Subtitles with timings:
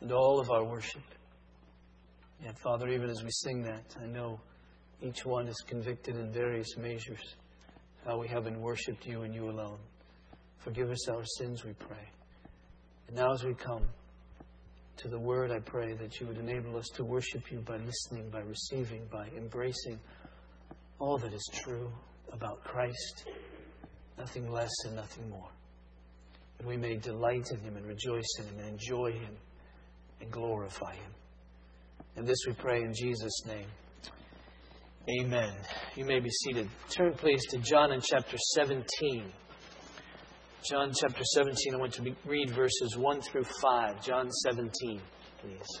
[0.00, 1.02] and all of our worship.
[2.42, 4.40] Yet, Father, even as we sing that, I know
[5.02, 7.34] each one is convicted in various measures
[8.06, 9.78] how we haven't worshiped you and you alone.
[10.58, 12.08] Forgive us our sins, we pray.
[13.08, 13.86] And now, as we come
[14.98, 18.30] to the Word, I pray that you would enable us to worship you by listening,
[18.30, 19.98] by receiving, by embracing
[20.98, 21.90] all that is true
[22.32, 23.24] about Christ,
[24.18, 25.48] nothing less and nothing more.
[26.58, 29.36] That we may delight in Him and rejoice in Him and enjoy Him
[30.20, 31.12] and glorify Him.
[32.16, 33.66] And this we pray in Jesus' name.
[35.20, 35.54] Amen.
[35.96, 36.68] You may be seated.
[36.90, 38.84] Turn, please, to John in chapter 17.
[40.62, 44.04] John chapter 17, I want to read verses 1 through 5.
[44.04, 45.00] John 17,
[45.40, 45.80] please.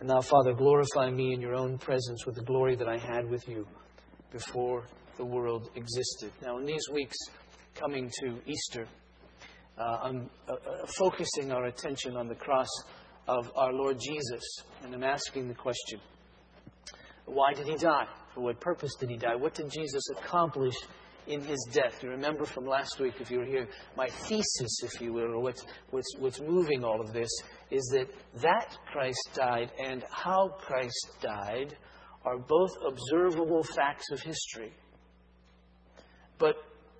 [0.00, 3.28] And now, Father, glorify me in your own presence with the glory that I had
[3.28, 3.66] with you
[4.30, 4.84] before
[5.16, 6.32] the world existed.
[6.42, 7.16] Now, in these weeks
[7.74, 8.86] coming to Easter,
[9.78, 12.68] uh, I'm uh, uh, focusing our attention on the cross
[13.26, 14.42] of our Lord Jesus,
[14.82, 16.00] and I'm asking the question
[17.26, 18.06] why did he die?
[18.34, 19.34] For what purpose did he die?
[19.34, 20.76] What did Jesus accomplish
[21.26, 22.02] in his death.
[22.02, 25.40] You remember from last week, if you were here, my thesis, if you will, or
[25.40, 27.30] what's, what's, what's moving all of this,
[27.70, 28.08] is that
[28.42, 31.76] that Christ died and how Christ died
[32.24, 34.72] are both observable facts of history.
[36.38, 36.56] But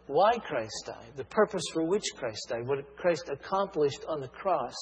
[0.07, 4.75] why Christ died, the purpose for which Christ died, what Christ accomplished on the cross,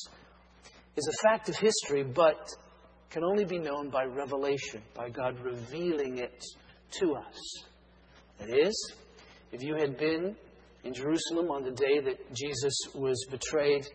[0.97, 2.49] is a fact of history, but
[3.11, 6.45] can only be known by revelation, by God revealing it
[7.01, 7.65] to us.
[8.39, 8.95] That is,
[9.55, 10.35] if you had been
[10.83, 13.87] in Jerusalem on the day that Jesus was betrayed,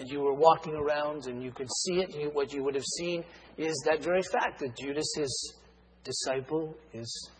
[0.00, 2.84] and you were walking around and you could see it, you, what you would have
[2.98, 3.22] seen
[3.56, 5.54] is that very fact that Judas, his
[6.02, 7.30] disciple, is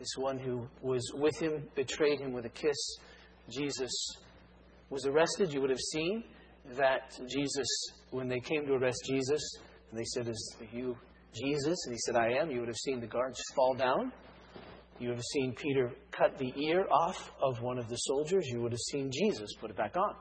[0.00, 2.98] this one who was with him, betrayed him with a kiss.
[3.48, 3.92] Jesus
[4.90, 5.52] was arrested.
[5.52, 6.24] You would have seen
[6.76, 7.68] that Jesus,
[8.10, 9.40] when they came to arrest Jesus,
[9.90, 10.96] and they said, Is you
[11.32, 11.78] Jesus?
[11.86, 12.50] And he said, I am.
[12.50, 14.12] You would have seen the guards fall down.
[14.98, 18.46] You have seen Peter cut the ear off of one of the soldiers.
[18.46, 20.14] You would have seen Jesus put it back on.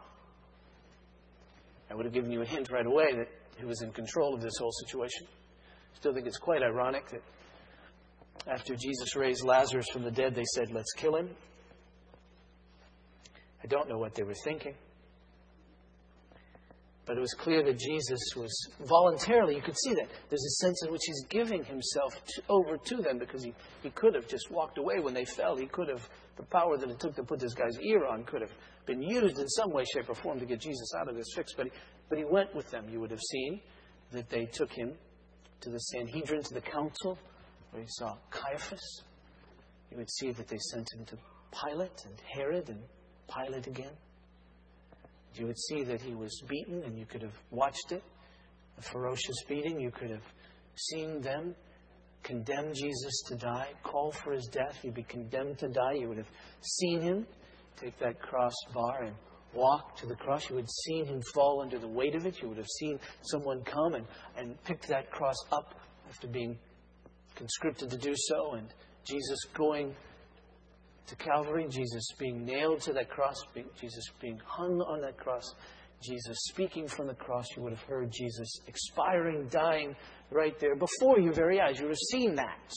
[1.90, 3.28] I would have given you a hint right away that
[3.58, 5.28] he was in control of this whole situation.
[5.28, 7.22] I still think it's quite ironic that
[8.47, 11.30] after Jesus raised Lazarus from the dead, they said, Let's kill him.
[13.64, 14.75] I don't know what they were thinking.
[17.05, 18.51] But it was clear that Jesus was
[18.88, 20.07] voluntarily, you could see that.
[20.29, 23.91] There's a sense in which he's giving himself to, over to them because he, he
[23.91, 25.55] could have just walked away when they fell.
[25.55, 28.41] He could have, the power that it took to put this guy's ear on could
[28.41, 28.51] have
[28.88, 31.53] been used in some way, shape, or form to get Jesus out of this fix.
[31.53, 31.71] But he,
[32.09, 32.89] but he went with them.
[32.89, 33.61] You would have seen
[34.11, 34.93] that they took him
[35.61, 37.19] to the Sanhedrin, to the council,
[37.69, 39.03] where he saw Caiaphas.
[39.91, 41.17] You would see that they sent him to
[41.51, 42.81] Pilate and Herod and
[43.31, 43.91] Pilate again
[45.40, 48.03] you would see that he was beaten, and you could have watched it
[48.78, 49.79] a ferocious beating.
[49.79, 50.25] You could have
[50.75, 51.56] seen them
[52.23, 54.78] condemn Jesus to die, call for his death.
[54.81, 55.94] He'd be condemned to die.
[55.94, 56.31] You would have
[56.62, 57.28] seen him
[57.78, 59.16] take that crossbar and
[59.53, 60.50] walk to the cross.
[60.50, 62.41] You would have seen him fall under the weight of it.
[62.41, 64.06] You would have seen someone come and,
[64.38, 65.75] and pick that cross up
[66.09, 66.57] after being
[67.35, 68.67] conscripted to do so, and
[69.06, 69.96] Jesus going
[71.07, 73.35] to Calvary, Jesus being nailed to that cross,
[73.79, 75.43] Jesus being hung on that cross,
[76.02, 79.96] Jesus speaking from the cross, you would have heard Jesus expiring, dying
[80.31, 81.78] right there before your very eyes.
[81.78, 82.73] You would have seen that.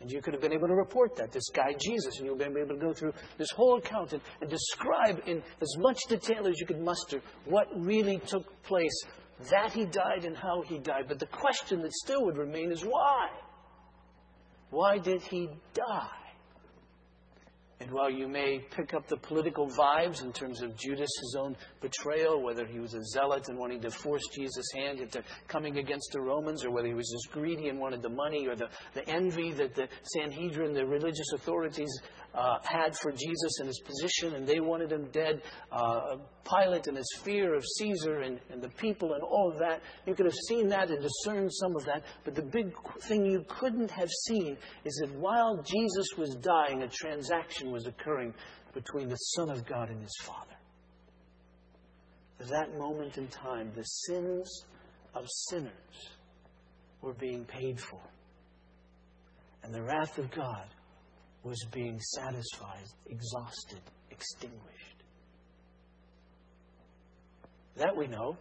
[0.00, 2.42] And you could have been able to report that, this guy Jesus, and you would
[2.42, 5.98] have been able to go through this whole account and, and describe in as much
[6.08, 9.04] detail as you could muster what really took place,
[9.50, 11.06] that he died and how he died.
[11.08, 13.28] But the question that still would remain is why?
[14.70, 16.23] Why did he die?
[17.84, 22.42] And while you may pick up the political vibes in terms of Judas' own betrayal,
[22.42, 26.20] whether he was a zealot and wanting to force Jesus' hand into coming against the
[26.22, 29.52] Romans, or whether he was just greedy and wanted the money, or the, the envy
[29.52, 31.90] that the Sanhedrin, the religious authorities,
[32.34, 35.42] uh, had for Jesus and his position, and they wanted him dead.
[35.70, 39.80] Uh, Pilate and his fear of Caesar and, and the people and all of that.
[40.06, 42.02] You could have seen that and discerned some of that.
[42.24, 46.88] But the big thing you couldn't have seen is that while Jesus was dying, a
[46.88, 48.32] transaction was occurring
[48.72, 50.56] between the Son of God and his Father.
[52.40, 54.64] At that moment in time, the sins
[55.12, 56.08] of sinners
[57.02, 58.00] were being paid for.
[59.64, 60.68] And the wrath of God
[61.42, 63.80] was being satisfied, exhausted,
[64.10, 65.02] extinguished.
[67.76, 68.36] That we know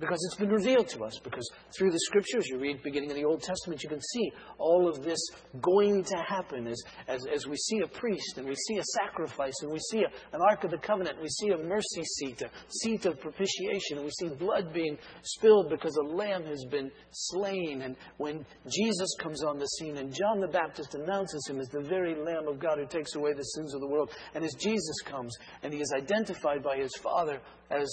[0.00, 1.18] because it's been revealed to us.
[1.22, 4.88] Because through the scriptures, you read beginning in the Old Testament, you can see all
[4.88, 5.18] of this
[5.60, 9.54] going to happen as, as, as we see a priest and we see a sacrifice
[9.62, 12.50] and we see a, an Ark of the Covenant, we see a mercy seat, a
[12.68, 17.82] seat of propitiation, and we see blood being spilled because a lamb has been slain.
[17.82, 21.82] And when Jesus comes on the scene and John the Baptist announces him as the
[21.82, 25.00] very Lamb of God who takes away the sins of the world, and as Jesus
[25.04, 27.88] comes and he is identified by his Father as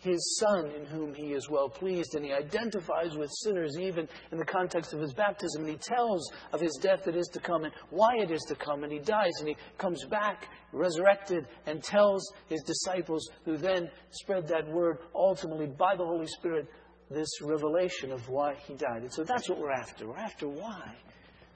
[0.00, 2.14] his Son in whom he is well pleased.
[2.14, 5.62] And he identifies with sinners even in the context of his baptism.
[5.62, 8.54] And he tells of his death that is to come and why it is to
[8.54, 8.82] come.
[8.82, 14.46] And he dies and he comes back resurrected and tells his disciples, who then spread
[14.48, 16.68] that word ultimately by the Holy Spirit,
[17.10, 19.02] this revelation of why he died.
[19.02, 20.08] And so that's what we're after.
[20.08, 20.94] We're after why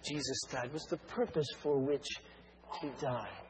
[0.04, 0.70] Jesus died.
[0.72, 2.06] What's the purpose for which
[2.80, 3.43] he died?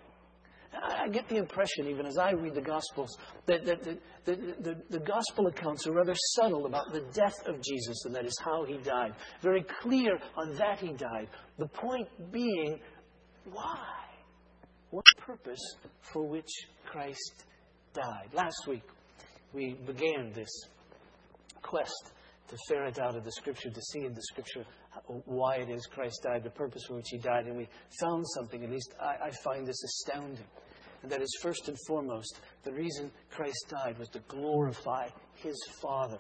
[0.82, 3.16] I get the impression, even as I read the Gospels,
[3.46, 7.60] that, that, that, that the, the Gospel accounts are rather subtle about the death of
[7.62, 9.14] Jesus, and that is how he died.
[9.42, 11.28] Very clear on that he died.
[11.58, 12.80] The point being,
[13.52, 13.78] why?
[14.90, 15.76] What purpose
[16.12, 16.50] for which
[16.86, 17.44] Christ
[17.92, 18.28] died?
[18.32, 18.84] Last week,
[19.52, 20.50] we began this
[21.62, 22.12] quest
[22.48, 24.64] to ferret out of the Scripture, to see in the Scripture
[25.25, 27.69] why it is Christ died, the purpose for which He died, and we
[28.00, 28.62] found something.
[28.64, 30.44] At least I, I find this astounding.
[31.02, 36.19] And that is first and foremost, the reason Christ died was to glorify His Father.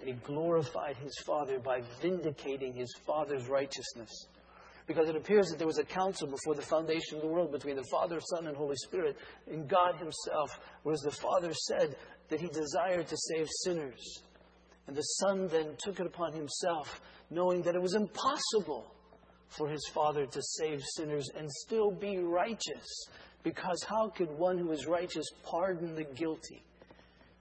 [0.00, 4.10] And He glorified His Father by vindicating His Father's righteousness.
[4.86, 7.76] Because it appears that there was a council before the foundation of the world between
[7.76, 9.16] the Father, Son, and Holy Spirit
[9.46, 11.96] and God Himself, whereas the Father said
[12.30, 14.22] that He desired to save sinners.
[14.86, 17.00] And the Son then took it upon Himself,
[17.30, 18.92] knowing that it was impossible
[19.48, 23.06] for His Father to save sinners and still be righteous.
[23.42, 26.62] Because how could one who is righteous pardon the guilty?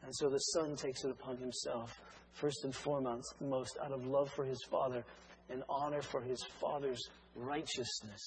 [0.03, 1.91] And so the Son takes it upon Himself,
[2.33, 5.03] first and foremost, most out of love for His Father
[5.49, 7.01] and honor for His Father's
[7.35, 8.21] righteousness.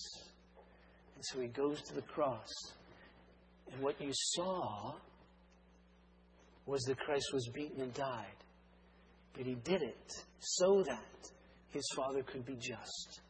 [1.15, 2.51] And so He goes to the cross.
[3.73, 4.95] And what you saw
[6.67, 8.44] was that Christ was beaten and died.
[9.37, 11.31] But he did it so that
[11.71, 13.21] his Father could be just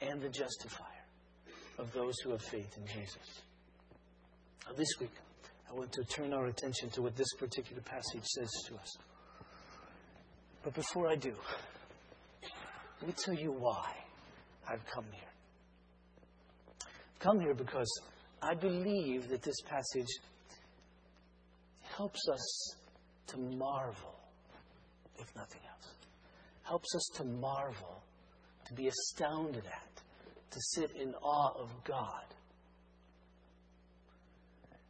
[0.00, 0.86] and the justifier
[1.78, 3.42] of those who have faith in Jesus.
[4.66, 5.12] Now, this week,
[5.70, 8.96] I want to turn our attention to what this particular passage says to us.
[10.62, 11.34] But before I do,
[13.00, 13.92] let me tell you why
[14.68, 15.22] I've come here.
[16.82, 17.90] I've come here because
[18.42, 20.08] I believe that this passage
[21.96, 22.74] helps us
[23.28, 24.15] to marvel
[25.18, 25.94] if nothing else.
[26.62, 28.02] Helps us to marvel,
[28.66, 30.02] to be astounded at,
[30.50, 32.24] to sit in awe of God.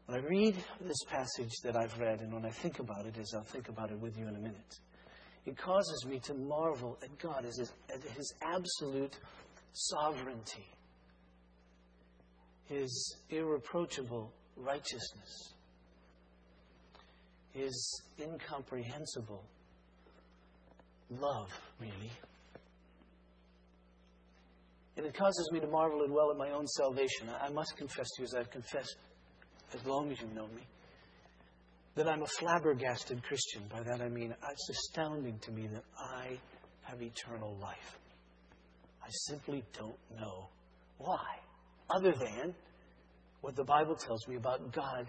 [0.07, 3.33] When I read this passage that I've read, and when I think about it, as
[3.35, 4.79] I'll think about it with you in a minute,
[5.45, 7.59] it causes me to marvel at God, as
[7.93, 9.19] at His absolute
[9.73, 10.67] sovereignty,
[12.67, 15.55] His irreproachable righteousness,
[17.53, 19.45] His incomprehensible
[21.11, 21.49] love,
[21.81, 22.11] really.
[24.97, 27.29] And it causes me to marvel and well at my own salvation.
[27.41, 28.97] I must confess to you, as I've confessed
[29.75, 30.63] as long as you've known me,
[31.97, 33.63] that I'm a flabbergasted Christian.
[33.71, 36.39] By that I mean it's astounding to me that I
[36.83, 37.99] have eternal life.
[39.03, 40.49] I simply don't know
[40.99, 41.25] why,
[41.95, 42.55] other than
[43.41, 45.07] what the Bible tells me about God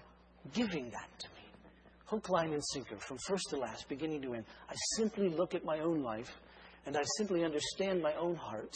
[0.53, 1.36] giving that to me
[2.07, 4.45] hook, line, and sinker, from first to last, beginning to end.
[4.69, 6.31] I simply look at my own life
[6.85, 8.73] and I simply understand my own heart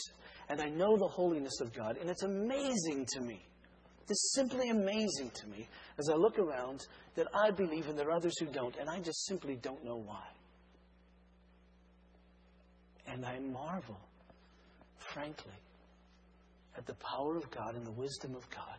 [0.48, 1.96] and I know the holiness of God.
[1.96, 3.44] And it's amazing to me.
[4.08, 5.66] It's simply amazing to me
[5.98, 9.00] as I look around that I believe and there are others who don't, and I
[9.00, 10.26] just simply don't know why.
[13.06, 13.98] And I marvel,
[14.98, 15.52] frankly,
[16.76, 18.78] at the power of God and the wisdom of God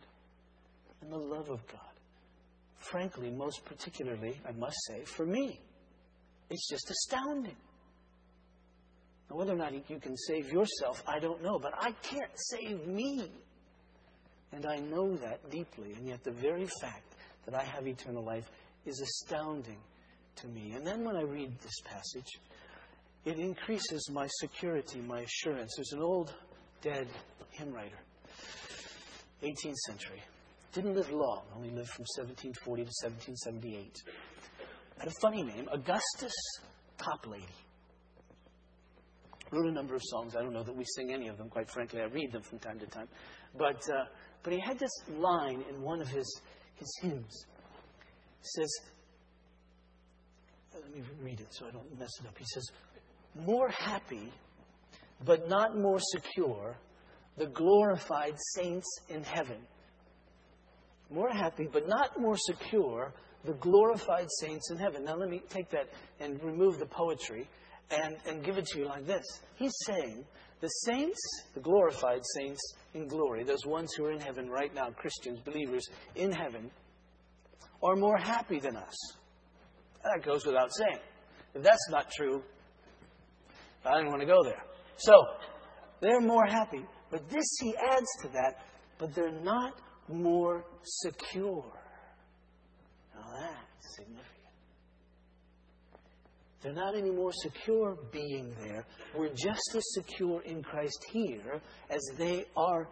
[1.00, 1.93] and the love of God.
[2.78, 5.60] Frankly, most particularly, I must say, for me,
[6.50, 7.56] it's just astounding.
[9.30, 12.86] Now, whether or not you can save yourself, I don't know, but I can't save
[12.86, 13.30] me.
[14.52, 17.14] And I know that deeply, and yet the very fact
[17.46, 18.48] that I have eternal life
[18.86, 19.78] is astounding
[20.36, 20.72] to me.
[20.72, 22.38] And then when I read this passage,
[23.24, 25.72] it increases my security, my assurance.
[25.76, 26.34] There's an old
[26.82, 27.08] dead
[27.50, 27.98] hymn writer,
[29.42, 30.22] 18th century.
[30.74, 34.02] Didn't live long, only lived from 1740 to 1778.
[34.98, 36.34] Had a funny name, Augustus
[36.98, 37.46] Toplady.
[39.52, 40.34] Wrote a number of songs.
[40.34, 42.00] I don't know that we sing any of them, quite frankly.
[42.00, 43.06] I read them from time to time.
[43.56, 44.06] But, uh,
[44.42, 46.40] but he had this line in one of his,
[46.74, 47.46] his hymns.
[48.40, 48.70] It says,
[50.74, 52.36] let me read it so I don't mess it up.
[52.36, 52.68] He says,
[53.36, 54.32] More happy,
[55.24, 56.76] but not more secure,
[57.36, 59.58] the glorified saints in heaven.
[61.10, 63.12] More happy, but not more secure,
[63.44, 65.04] the glorified saints in heaven.
[65.04, 65.88] Now, let me take that
[66.20, 67.48] and remove the poetry
[67.90, 69.24] and, and give it to you like this.
[69.56, 70.24] He's saying
[70.60, 71.20] the saints,
[71.54, 72.60] the glorified saints
[72.94, 76.70] in glory, those ones who are in heaven right now, Christians, believers in heaven,
[77.82, 78.94] are more happy than us.
[80.02, 80.98] That goes without saying.
[81.54, 82.42] If that's not true,
[83.84, 84.62] I didn't want to go there.
[84.96, 85.12] So,
[86.00, 86.84] they're more happy.
[87.10, 88.64] But this he adds to that,
[88.98, 89.74] but they're not
[90.08, 91.72] more secure.
[93.14, 94.34] Now that's significant.
[96.62, 98.86] They're not any more secure being there.
[99.14, 102.88] We're just as secure in Christ here as they are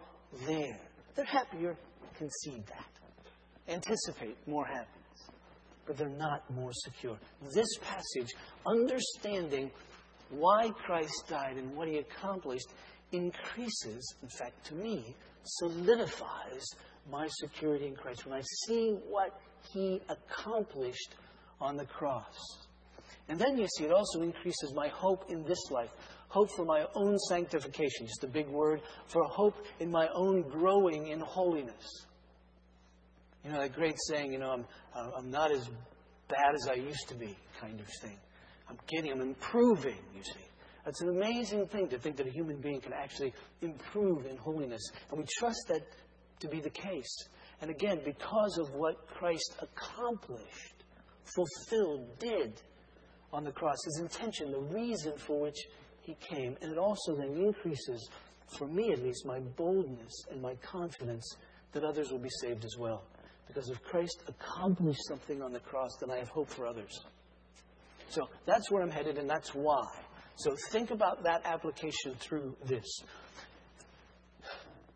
[0.47, 0.79] there.
[1.15, 1.75] They're happier,
[2.15, 3.73] concede that.
[3.73, 5.31] Anticipate more happiness.
[5.87, 7.17] But they're not more secure.
[7.53, 8.33] This passage,
[8.67, 9.71] understanding
[10.29, 12.67] why Christ died and what he accomplished,
[13.11, 16.63] increases, in fact, to me, solidifies
[17.11, 18.25] my security in Christ.
[18.25, 19.39] When I see what
[19.71, 21.15] he accomplished
[21.61, 22.67] on the cross.
[23.29, 25.91] And then you see, it also increases my hope in this life.
[26.27, 31.07] Hope for my own sanctification, just a big word, for hope in my own growing
[31.07, 32.05] in holiness.
[33.45, 34.65] You know, that great saying, you know, I'm,
[35.17, 35.69] I'm not as
[36.27, 38.17] bad as I used to be, kind of thing.
[38.69, 40.39] I'm getting, I'm improving, you see.
[40.85, 44.81] It's an amazing thing to think that a human being can actually improve in holiness.
[45.09, 45.81] And we trust that
[46.39, 47.27] to be the case.
[47.61, 50.83] And again, because of what Christ accomplished,
[51.35, 52.61] fulfilled, did
[53.31, 55.57] on the cross, his intention, the reason for which
[56.01, 56.57] he came.
[56.61, 58.09] And it also then increases,
[58.57, 61.25] for me at least, my boldness and my confidence
[61.71, 63.03] that others will be saved as well.
[63.47, 67.03] Because if Christ accomplished something on the cross, then I have hope for others.
[68.09, 69.87] So that's where I'm headed, and that's why.
[70.35, 72.85] So think about that application through this.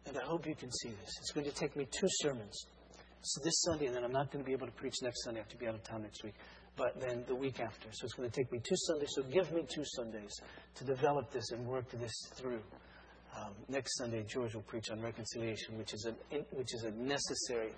[0.08, 1.10] And I hope you can see this.
[1.20, 2.66] It's going to take me two sermons.
[3.22, 5.42] So this Sunday, and then I'm not going to be able to preach next Sunday.
[5.42, 6.36] I have to be out of town next week.
[6.78, 7.90] But then the week after.
[7.92, 9.10] So it's going to take me two Sundays.
[9.16, 10.32] So give me two Sundays
[10.76, 12.62] to develop this and work this through.
[13.36, 17.72] Um, next Sunday, George will preach on reconciliation, which is, a, which is a necessary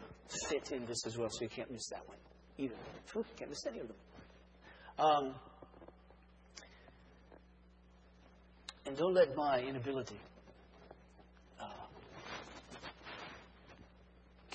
[0.47, 1.29] fit in this as well.
[1.31, 2.17] So you can't miss that one
[2.57, 2.75] either.
[3.15, 3.97] You can't miss any of them.
[4.99, 5.35] Um,
[8.85, 10.19] and don't let my inability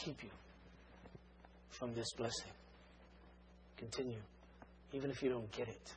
[0.04, 0.30] keep you
[1.70, 2.52] from this blessing.
[3.76, 4.20] Continue,
[4.92, 5.94] even if you don't get it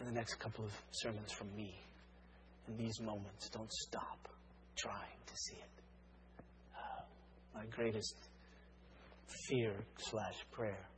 [0.00, 1.74] in the next couple of sermons from me.
[2.68, 4.28] In these moments, don't stop
[4.76, 6.44] trying to see it.
[6.74, 7.02] Uh,
[7.54, 8.14] my greatest
[9.48, 10.88] fear slash prayer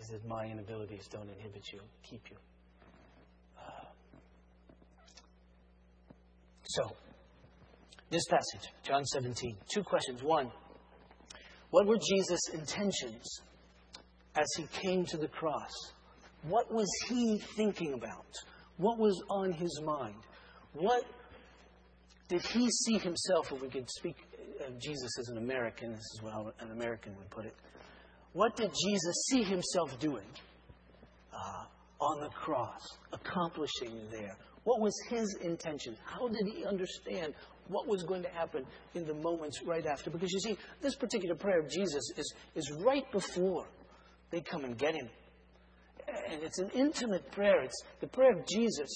[0.00, 2.36] is that my inabilities don't inhibit you, keep you.
[3.58, 3.84] Uh,
[6.64, 6.96] so,
[8.10, 10.22] this passage, John 17, two questions.
[10.22, 10.50] One,
[11.70, 13.40] what were Jesus' intentions
[14.36, 15.72] as he came to the cross?
[16.42, 18.26] What was he thinking about?
[18.76, 20.14] What was on his mind?
[20.72, 21.04] What
[22.28, 24.16] did he see himself, if we could speak
[24.66, 27.54] of Jesus as an American, this is how an American would put it.
[28.32, 30.26] What did Jesus see himself doing
[31.32, 31.64] uh,
[32.04, 32.80] on the cross,
[33.12, 34.36] accomplishing there?
[34.64, 35.96] What was his intention?
[36.04, 37.34] How did he understand
[37.70, 40.10] what was going to happen in the moments right after?
[40.10, 43.66] Because you see, this particular prayer of Jesus is, is right before
[44.30, 45.08] they come and get him.
[46.30, 47.62] And it's an intimate prayer.
[47.62, 48.90] It's the prayer of Jesus,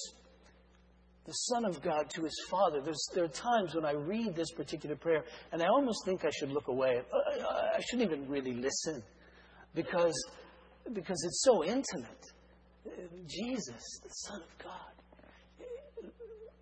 [1.27, 2.81] the Son of God, to his Father.
[2.81, 6.31] There's, there are times when I read this particular prayer, and I almost think I
[6.31, 7.01] should look away.
[7.13, 9.03] I shouldn't even really listen
[9.75, 10.15] because,
[10.93, 12.25] because it's so intimate.
[12.87, 12.91] Uh,
[13.27, 14.95] Jesus, the Son of God.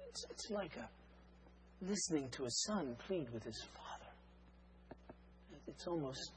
[0.08, 0.88] It's, it's like a,
[1.82, 4.10] listening to a son plead with his father.
[5.66, 6.32] It's almost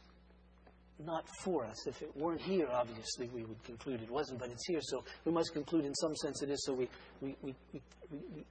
[1.04, 1.88] not for us.
[1.88, 5.32] If it weren't here, obviously we would conclude it wasn't, but it's here, so we
[5.32, 6.88] must conclude in some sense it is, so we,
[7.22, 7.82] we, we, we,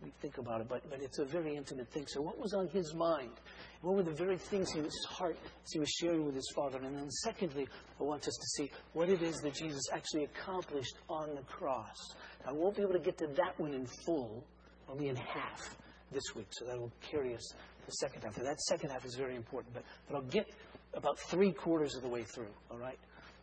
[0.02, 0.68] we, think about it.
[0.68, 2.06] But, but it's a very intimate thing.
[2.06, 3.32] So, what was on his mind?
[3.80, 6.78] What were the very things in his heart as he was sharing with his Father?
[6.78, 7.66] And then, secondly,
[7.98, 12.14] I want us to see what it is that Jesus actually accomplished on the cross.
[12.46, 14.44] I won't be able to get to that one in full,
[14.88, 15.76] only in half
[16.14, 17.52] this week, so that will carry us
[17.86, 18.34] the second half.
[18.36, 20.46] That second half is very important, but, but I'll get
[20.94, 22.98] about three quarters of the way through, all right?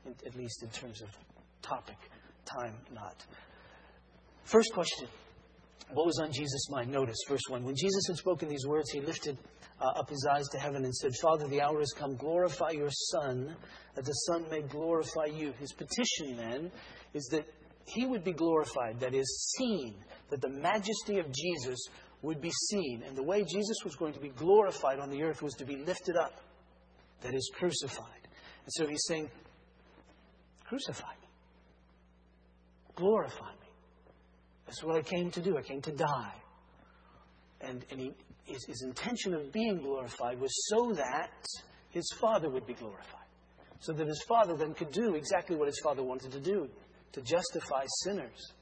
[0.05, 1.09] In, at least in terms of
[1.61, 1.97] topic,
[2.45, 3.23] time not.
[4.45, 5.07] First question
[5.93, 6.91] What was on Jesus' mind?
[6.91, 7.63] Notice, verse 1.
[7.63, 9.37] When Jesus had spoken these words, he lifted
[9.79, 12.15] uh, up his eyes to heaven and said, Father, the hour has come.
[12.15, 13.55] Glorify your Son,
[13.95, 15.53] that the Son may glorify you.
[15.59, 16.71] His petition then
[17.13, 17.45] is that
[17.85, 19.95] he would be glorified, that is, seen,
[20.29, 21.79] that the majesty of Jesus
[22.21, 23.03] would be seen.
[23.07, 25.77] And the way Jesus was going to be glorified on the earth was to be
[25.77, 26.41] lifted up
[27.21, 28.27] that is crucified.
[28.65, 29.29] And so he's saying,
[30.71, 31.27] Crucify me.
[32.95, 33.67] Glorify me.
[34.65, 35.57] That's what I came to do.
[35.57, 36.35] I came to die.
[37.59, 38.13] And, and he,
[38.45, 41.45] his, his intention of being glorified was so that
[41.89, 43.19] his Father would be glorified.
[43.81, 46.69] So that his Father then could do exactly what his Father wanted to do
[47.11, 48.53] to justify sinners.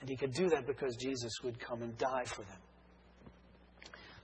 [0.00, 2.58] And he could do that because Jesus would come and die for them.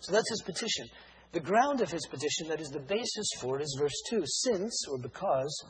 [0.01, 0.87] So that's his petition.
[1.33, 4.87] The ground of his petition, that is the basis for it, is verse 2 Since,
[4.91, 5.65] or because,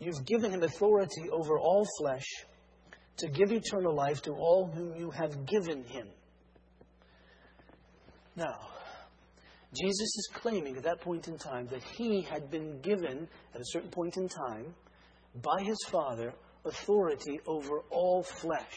[0.00, 2.26] you've given him authority over all flesh
[3.18, 6.08] to give eternal life to all whom you have given him.
[8.34, 8.58] Now,
[9.74, 13.64] Jesus is claiming at that point in time that he had been given, at a
[13.66, 14.74] certain point in time,
[15.42, 16.32] by his Father,
[16.64, 18.74] authority over all flesh.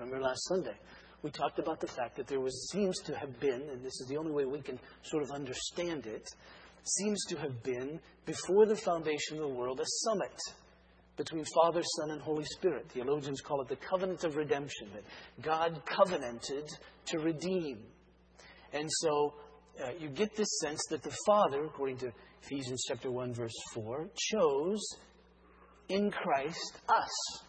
[0.00, 0.76] Remember last Sunday,
[1.22, 4.06] we talked about the fact that there was, seems to have been, and this is
[4.08, 6.26] the only way we can sort of understand it,
[6.84, 10.40] seems to have been, before the foundation of the world, a summit
[11.18, 12.90] between Father, Son, and Holy Spirit.
[12.92, 15.04] Theologians call it the covenant of redemption, that
[15.42, 16.66] God covenanted
[17.08, 17.80] to redeem.
[18.72, 19.34] And so
[19.84, 22.10] uh, you get this sense that the Father, according to
[22.42, 24.80] Ephesians chapter 1, verse 4, chose
[25.90, 27.42] in Christ us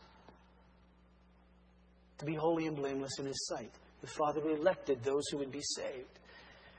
[2.21, 3.71] to be holy and blameless in His sight.
[4.01, 6.19] The Father elected those who would be saved.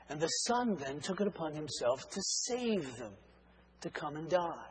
[0.09, 3.11] And the Son then took it upon Himself to save them,
[3.81, 4.69] to come and die.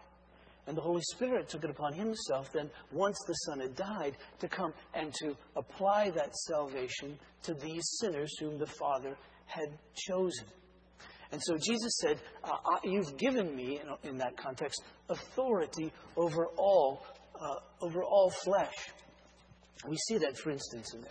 [0.67, 4.49] And the Holy Spirit took it upon Himself then, once the Son had died, to
[4.49, 10.47] come and to apply that salvation to these sinners whom the Father had chosen.
[11.33, 17.05] And so Jesus said, uh, You've given me, in that context, authority over all,
[17.41, 18.75] uh, over all flesh.
[19.89, 21.05] We see that, for instance, in,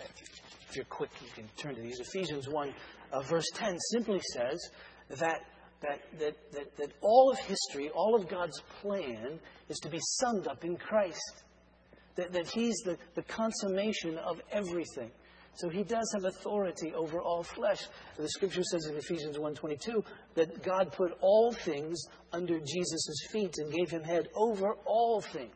[0.69, 1.99] if you're quick, you can turn to these.
[1.99, 2.73] Ephesians 1,
[3.11, 4.69] uh, verse 10 simply says
[5.09, 5.41] that,
[5.81, 10.47] that, that, that, that all of history, all of God's plan, is to be summed
[10.47, 11.43] up in Christ.
[12.15, 15.11] That, that He's the, the consummation of everything.
[15.55, 17.87] So he does have authority over all flesh.
[18.17, 20.03] The scripture says in Ephesians 1:22
[20.35, 25.53] that God put all things under Jesus' feet and gave him head over all things.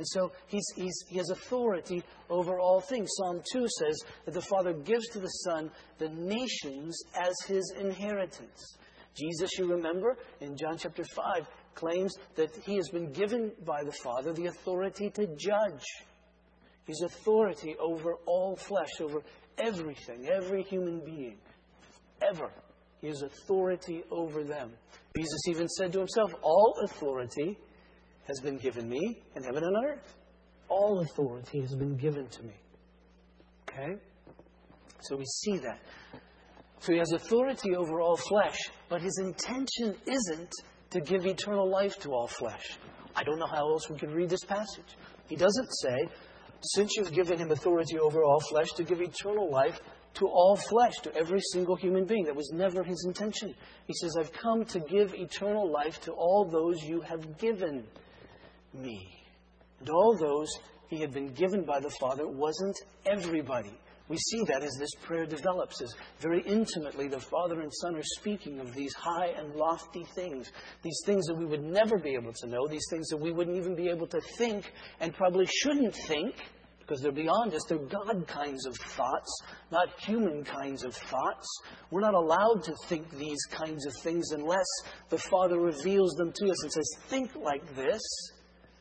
[0.00, 3.10] And so he's, he's, he has authority over all things.
[3.18, 8.78] Psalm 2 says that the Father gives to the Son the nations as his inheritance.
[9.14, 13.92] Jesus, you remember, in John chapter 5, claims that he has been given by the
[13.92, 15.84] Father the authority to judge.
[16.86, 19.22] His authority over all flesh, over
[19.58, 21.36] everything, every human being,
[22.26, 22.50] ever.
[23.02, 24.70] He has authority over them.
[25.14, 27.58] Jesus even said to himself, All authority
[28.26, 30.14] has been given me in heaven and on earth.
[30.68, 32.54] All authority has been given to me.
[33.68, 33.96] Okay?
[35.00, 35.80] So we see that.
[36.80, 38.56] So he has authority over all flesh,
[38.88, 40.50] but his intention isn't
[40.90, 42.78] to give eternal life to all flesh.
[43.14, 44.96] I don't know how else we could read this passage.
[45.26, 46.08] He doesn't say,
[46.62, 49.80] since you've given him authority over all flesh, to give eternal life
[50.14, 52.24] to all flesh, to every single human being.
[52.24, 53.54] That was never his intention.
[53.86, 57.84] He says, I've come to give eternal life to all those you have given
[58.74, 59.24] me.
[59.80, 60.48] And all those
[60.88, 63.72] he had been given by the Father wasn't everybody.
[64.08, 68.02] We see that as this prayer develops, as very intimately the Father and Son are
[68.02, 70.50] speaking of these high and lofty things,
[70.82, 73.56] these things that we would never be able to know, these things that we wouldn't
[73.56, 76.34] even be able to think and probably shouldn't think
[76.80, 77.62] because they're beyond us.
[77.68, 81.46] They're God kinds of thoughts, not human kinds of thoughts.
[81.92, 84.66] We're not allowed to think these kinds of things unless
[85.08, 88.00] the Father reveals them to us and says, Think like this.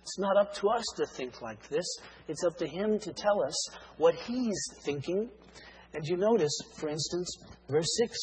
[0.02, 1.86] It's not up to us to think like this.
[2.28, 5.30] It's up to Him to tell us what He's thinking.
[5.94, 7.30] And you notice, for instance,
[7.68, 8.18] verse 6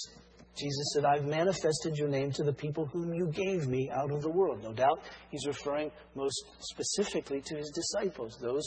[0.57, 4.23] Jesus said, I've manifested your name to the people whom you gave me out of
[4.23, 4.63] the world.
[4.63, 8.65] No doubt he's referring most specifically to his disciples, those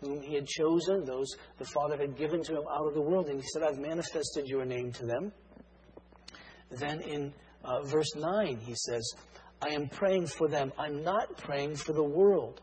[0.00, 1.26] whom he had chosen, those
[1.58, 3.26] the Father had given to him out of the world.
[3.26, 5.32] And he said, I've manifested your name to them.
[6.70, 9.14] Then in uh, verse 9, he says,
[9.62, 10.72] I am praying for them.
[10.76, 12.60] I'm not praying for the world,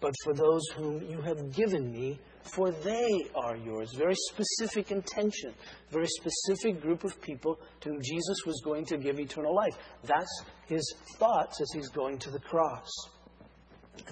[0.00, 2.20] but for those whom you have given me,
[2.54, 3.92] for they are yours.
[3.96, 5.52] Very specific intention,
[5.90, 9.76] very specific group of people to whom Jesus was going to give eternal life.
[10.04, 12.90] That's his thoughts as he's going to the cross.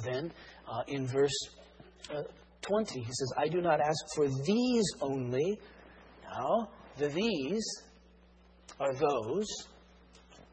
[0.05, 0.33] Then,
[0.68, 1.49] uh, in verse
[2.12, 2.23] uh,
[2.62, 5.59] 20, he says, I do not ask for these only.
[6.25, 7.64] Now, the these
[8.79, 9.46] are those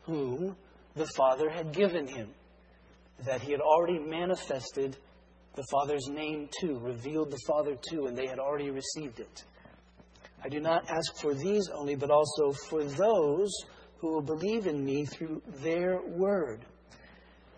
[0.03, 0.55] whom
[0.97, 2.29] the Father had given him,
[3.25, 4.97] that he had already manifested
[5.55, 9.43] the Father's name to, revealed the Father to, and they had already received it.
[10.43, 13.51] I do not ask for these only, but also for those
[13.97, 16.65] who will believe in me through their word.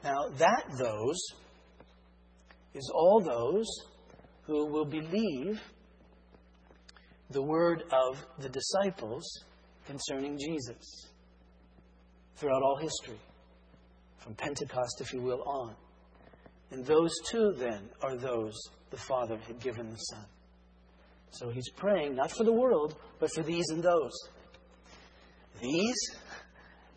[0.04, 1.20] Now, that those
[2.74, 3.68] is all those
[4.44, 5.60] who will believe
[7.32, 9.26] the word of the disciples
[9.86, 11.10] concerning Jesus
[12.38, 13.20] throughout all history,
[14.20, 15.76] from Pentecost, if you will, on.
[16.72, 18.58] And those two, then, are those
[18.92, 20.26] the Father had given the Son.
[21.32, 24.14] So he's praying not for the world, but for these and those.
[25.62, 26.16] These,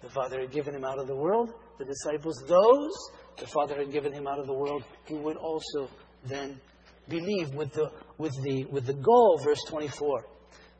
[0.02, 1.52] the Father had given him out of the world.
[1.78, 2.92] The disciples, those,
[3.38, 5.88] the Father had given him out of the world, who would also
[6.24, 6.60] then
[7.08, 10.26] believe with the, with the, with the goal, verse 24.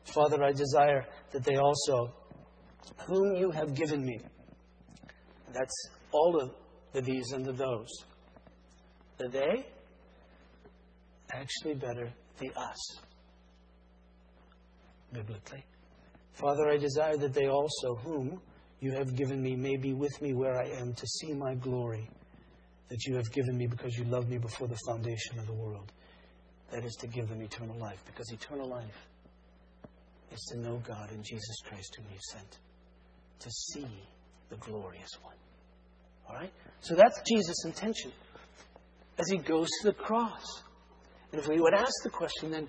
[0.05, 2.13] Father, I desire that they also,
[3.07, 4.19] whom you have given me,
[5.53, 6.51] that's all of
[6.93, 7.89] the these and the those,
[9.17, 9.65] the they,
[11.31, 12.99] actually better the us,
[15.11, 15.63] biblically.
[16.33, 18.41] Father, I desire that they also, whom
[18.79, 22.09] you have given me, may be with me where I am to see my glory
[22.89, 25.91] that you have given me because you loved me before the foundation of the world.
[26.71, 29.07] That is to give them eternal life, because eternal life
[30.31, 32.57] is to know God in Jesus Christ, whom you sent,
[33.39, 33.87] to see
[34.49, 35.35] the glorious one.
[36.27, 36.51] All right?
[36.81, 38.11] So that's Jesus' intention
[39.19, 40.63] as he goes to the cross.
[41.31, 42.67] And if we would ask the question, then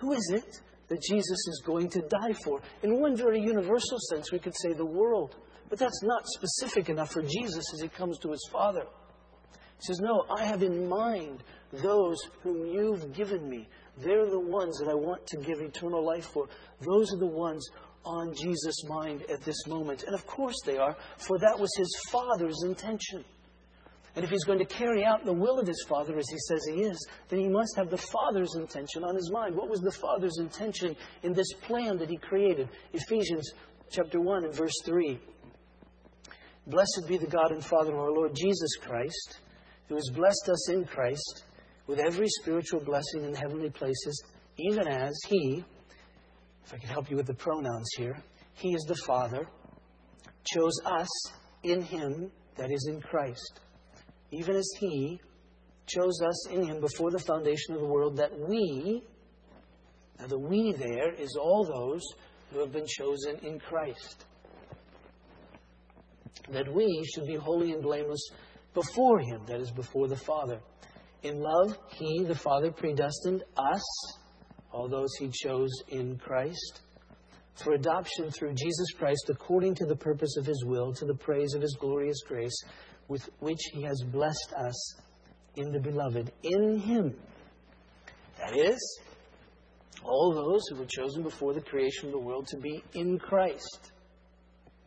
[0.00, 2.60] who is it that Jesus is going to die for?
[2.82, 5.36] In one very universal sense, we could say the world.
[5.68, 8.84] But that's not specific enough for Jesus as he comes to his Father.
[9.52, 13.68] He says, No, I have in mind those whom you've given me.
[13.98, 16.48] They're the ones that I want to give eternal life for.
[16.80, 17.68] Those are the ones
[18.04, 20.04] on Jesus' mind at this moment.
[20.04, 23.24] And of course they are, for that was his Father's intention.
[24.16, 26.66] And if he's going to carry out the will of his Father as he says
[26.66, 29.54] he is, then he must have the Father's intention on his mind.
[29.54, 32.68] What was the Father's intention in this plan that he created?
[32.92, 33.52] Ephesians
[33.90, 35.20] chapter 1 and verse 3.
[36.66, 39.38] Blessed be the God and Father of our Lord Jesus Christ,
[39.88, 41.44] who has blessed us in Christ
[41.86, 44.22] with every spiritual blessing in heavenly places,
[44.58, 45.64] even as He,
[46.68, 49.48] if I could help you with the pronouns here, He is the Father,
[50.44, 51.08] chose us
[51.62, 53.60] in Him, that is in Christ,
[54.32, 55.18] even as He
[55.86, 59.02] chose us in Him before the foundation of the world, that we,
[60.18, 62.02] now the we there is all those
[62.50, 64.26] who have been chosen in Christ,
[66.50, 68.28] that we should be holy and blameless
[68.74, 70.60] before Him, that is, before the Father.
[71.22, 73.82] In love, He, the Father, predestined us,
[74.72, 76.80] all those He chose in Christ,
[77.54, 81.54] for adoption through Jesus Christ according to the purpose of His will, to the praise
[81.54, 82.62] of His glorious grace,
[83.08, 84.94] with which He has blessed us
[85.56, 86.32] in the Beloved.
[86.42, 87.14] In Him.
[88.38, 89.00] That is,
[90.04, 93.92] all those who were chosen before the creation of the world to be in Christ.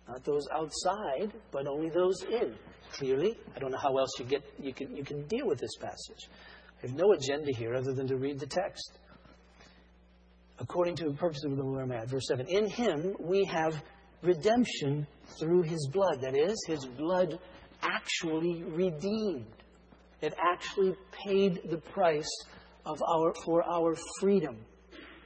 [0.07, 2.55] Not those outside, but only those in
[2.91, 3.37] clearly.
[3.55, 6.29] I don't know how else you get you can you can deal with this passage.
[6.77, 8.99] I have no agenda here other than to read the text.
[10.61, 12.45] According to the purpose of the I'm at, verse seven.
[12.47, 13.83] In him we have
[14.21, 15.07] redemption
[15.39, 16.21] through his blood.
[16.21, 17.39] That is, his blood
[17.81, 19.47] actually redeemed.
[20.21, 20.93] It actually
[21.25, 22.29] paid the price
[22.85, 24.57] of our for our freedom.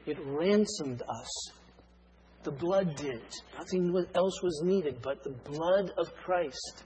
[0.06, 1.52] It ransomed us.
[2.44, 3.22] The blood did.
[3.58, 6.84] Nothing else was needed but the blood of Christ.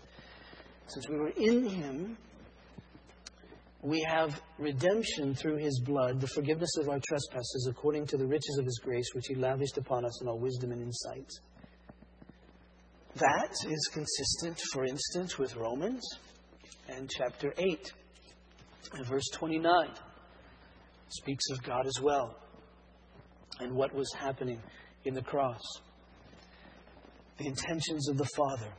[0.87, 2.17] Since we were in Him,
[3.81, 8.57] we have redemption through His blood, the forgiveness of our trespasses, according to the riches
[8.59, 11.29] of His grace, which He lavished upon us in all wisdom and insight.
[13.15, 16.03] That is consistent, for instance, with Romans
[16.89, 17.93] and chapter 8
[18.93, 19.89] and verse 29.
[21.09, 22.37] Speaks of God as well
[23.59, 24.61] and what was happening
[25.05, 25.61] in the cross.
[27.37, 28.71] the intentions of the Father.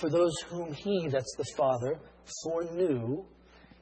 [0.00, 2.00] For those whom He, that's the Father,
[2.42, 3.24] foreknew,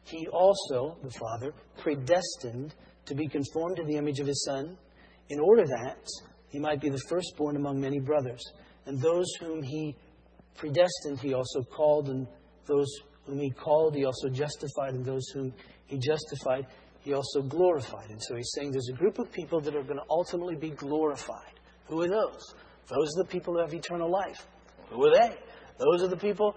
[0.04, 2.74] He also, the Father, predestined
[3.06, 4.76] to be conformed to the image of His Son,
[5.28, 6.06] in order that
[6.48, 8.42] He might be the firstborn among many brothers.
[8.86, 9.96] And those whom He
[10.56, 12.26] predestined, He also called, and
[12.66, 12.88] those
[13.26, 15.52] whom He called, He also justified, and those whom
[15.86, 16.66] He justified,
[17.00, 18.10] He also glorified.
[18.10, 20.70] And so He's saying there's a group of people that are going to ultimately be
[20.70, 21.60] glorified.
[21.86, 22.54] Who are those?
[22.88, 24.46] Those are the people who have eternal life.
[24.90, 25.36] Who are they?
[25.78, 26.54] Those are the people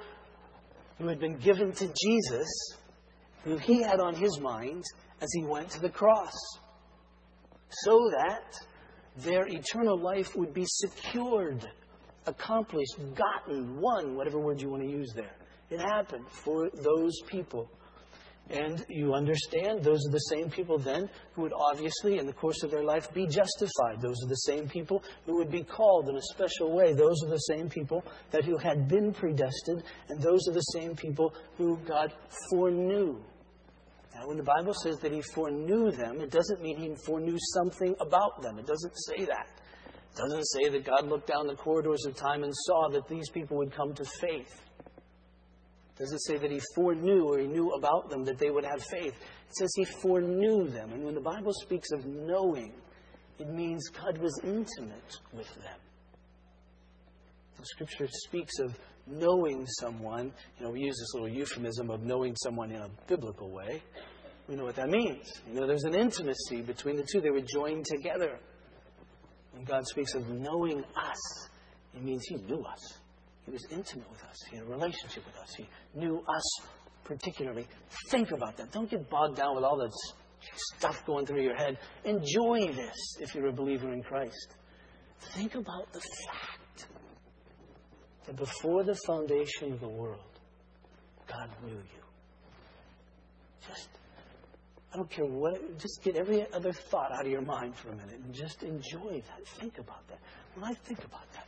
[0.97, 2.47] who had been given to Jesus,
[3.45, 4.83] who he had on his mind
[5.21, 6.33] as he went to the cross,
[7.69, 8.53] so that
[9.17, 11.65] their eternal life would be secured,
[12.25, 15.35] accomplished, gotten, won, whatever word you want to use there.
[15.69, 17.69] It happened for those people
[18.49, 22.61] and you understand, those are the same people then who would obviously, in the course
[22.61, 23.99] of their life, be justified.
[24.01, 26.93] Those are the same people who would be called in a special way.
[26.93, 30.95] Those are the same people that who had been predestined, and those are the same
[30.95, 32.13] people who God
[32.51, 33.19] foreknew.
[34.15, 37.95] Now, when the Bible says that He foreknew them, it doesn't mean He foreknew something
[37.99, 38.57] about them.
[38.57, 39.47] It doesn't say that.
[39.85, 43.29] It doesn't say that God looked down the corridors of time and saw that these
[43.29, 44.61] people would come to faith.
[44.79, 48.63] It Does it say that he foreknew or he knew about them that they would
[48.63, 49.13] have faith?
[49.13, 50.93] It says he foreknew them.
[50.93, 52.73] And when the Bible speaks of knowing,
[53.39, 55.79] it means God was intimate with them.
[57.59, 60.31] The scripture speaks of knowing someone.
[60.57, 63.81] You know, we use this little euphemism of knowing someone in a biblical way.
[64.47, 65.31] We know what that means.
[65.47, 67.21] You know, there's an intimacy between the two.
[67.21, 68.39] They were joined together.
[69.51, 71.49] When God speaks of knowing us,
[71.95, 72.93] it means He knew us.
[73.45, 74.35] He was intimate with us.
[74.49, 75.53] He had a relationship with us.
[75.55, 76.67] He knew us
[77.03, 77.67] particularly.
[78.09, 78.71] Think about that.
[78.71, 79.91] Don't get bogged down with all that
[80.77, 81.77] stuff going through your head.
[82.03, 84.55] Enjoy this if you're a believer in Christ.
[85.33, 86.54] Think about the fact
[88.25, 90.19] that before the foundation of the world,
[91.27, 92.03] God knew you.
[93.67, 93.89] Just,
[94.93, 97.95] I don't care what, just get every other thought out of your mind for a
[97.95, 99.47] minute and just enjoy that.
[99.59, 100.19] Think about that.
[100.55, 101.47] When I think about that,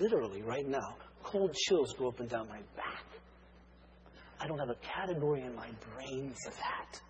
[0.00, 3.04] literally right now, cold chills go up and down my back.
[4.40, 7.00] I don't have a category in my brain for that.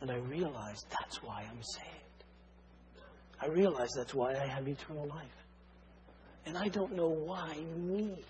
[0.00, 2.24] And I realize that's why I'm saved.
[3.40, 5.37] I realize that's why I have eternal life.
[6.48, 8.24] And I don't know why me.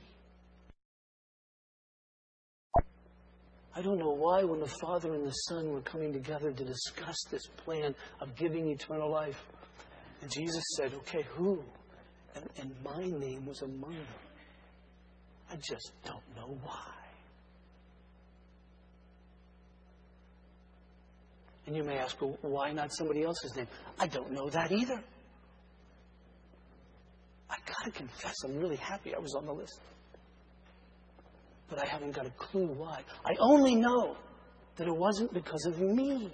[3.76, 7.16] I don't know why, when the Father and the Son were coming together to discuss
[7.30, 9.40] this plan of giving eternal life,
[10.20, 11.62] and Jesus said, Okay, who?
[12.34, 14.06] And, and my name was among them.
[15.52, 16.94] I just don't know why.
[21.66, 23.68] And you may ask, well, why not somebody else's name?
[24.00, 25.04] I don't know that either.
[27.88, 29.80] I confess, I'm really happy I was on the list.
[31.70, 33.00] But I haven't got a clue why.
[33.24, 34.16] I only know
[34.76, 36.30] that it wasn't because of me.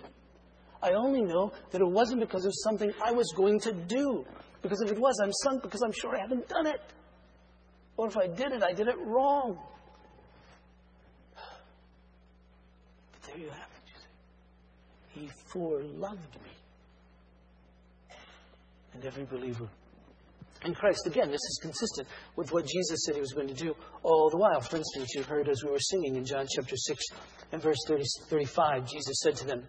[0.82, 4.24] I only know that it wasn't because of something I was going to do.
[4.62, 6.80] Because if it was, I'm sunk because I'm sure I haven't done it.
[7.96, 9.58] Or if I did it, I did it wrong.
[13.12, 13.94] But there you have it, you
[15.14, 15.20] see.
[15.20, 16.50] He foreloved me.
[18.92, 19.68] And every believer
[20.64, 21.06] in Christ.
[21.06, 24.36] Again, this is consistent with what Jesus said he was going to do all the
[24.36, 24.60] while.
[24.60, 27.04] For instance, you heard as we were singing in John chapter 6
[27.52, 29.66] and verse 30, 35, Jesus said to them,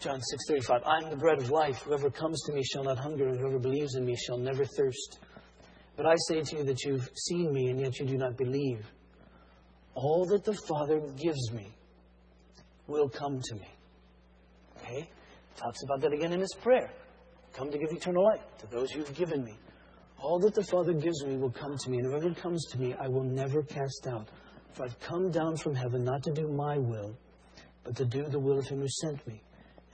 [0.00, 0.18] John
[0.50, 1.82] 6:35 I am the bread of life.
[1.82, 5.18] Whoever comes to me shall not hunger and whoever believes in me shall never thirst.
[5.94, 8.86] But I say to you that you've seen me and yet you do not believe.
[9.94, 11.74] All that the father gives me
[12.86, 13.68] will come to me.
[14.78, 15.10] Okay?
[15.56, 16.90] Talks about that again in his prayer
[17.52, 19.54] come to give eternal life to those you've given me
[20.18, 22.94] all that the father gives me will come to me and whoever comes to me
[22.94, 24.28] I will never cast out
[24.74, 27.16] for I've come down from heaven not to do my will
[27.84, 29.42] but to do the will of him who sent me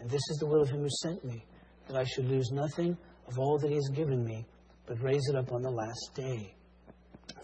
[0.00, 1.44] and this is the will of him who sent me,
[1.88, 2.96] that I should lose nothing
[3.28, 4.46] of all that he has given me,
[4.86, 6.54] but raise it up on the last day.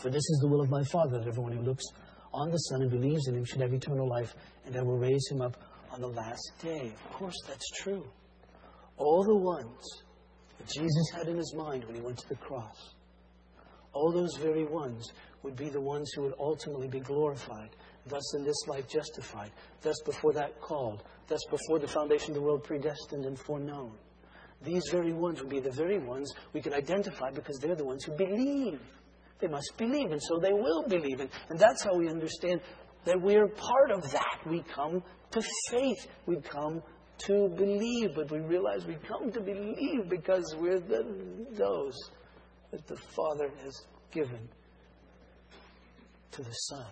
[0.01, 1.85] For this is the will of my Father, that everyone who looks
[2.33, 4.35] on the Son and believes in him should have eternal life,
[4.67, 5.57] and I will raise him up
[5.91, 6.93] on the last day.
[7.05, 8.05] Of course, that's true.
[8.97, 10.03] All the ones
[10.59, 12.95] that Jesus had in his mind when he went to the cross,
[13.93, 17.71] all those very ones would be the ones who would ultimately be glorified
[18.07, 19.51] thus in this life justified,
[19.81, 23.93] thus before that called, thus before the foundation of the world predestined and foreknown.
[24.63, 28.05] These very ones would be the very ones we can identify because they're the ones
[28.05, 28.81] who believe.
[29.41, 31.19] They must believe, and so they will believe.
[31.21, 32.61] And, and that's how we understand
[33.05, 34.39] that we're part of that.
[34.47, 35.03] We come
[35.33, 36.83] to faith, we come
[37.27, 41.05] to believe, but we realize we come to believe because we're the,
[41.53, 41.97] those
[42.71, 44.49] that the Father has given
[46.33, 46.87] to the Son.